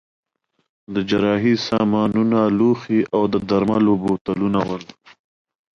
د 0.93 0.95
جراحۍ 1.09 1.55
سامانونه، 1.67 2.39
لوښي 2.57 2.99
او 3.15 3.21
د 3.33 3.35
درملو 3.49 3.93
بوتلونه 4.03 4.59
ول. 4.69 4.83